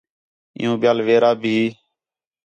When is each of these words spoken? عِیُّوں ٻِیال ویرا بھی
عِیُّوں 0.57 0.77
ٻِیال 0.81 0.97
ویرا 1.07 1.31
بھی 1.41 1.57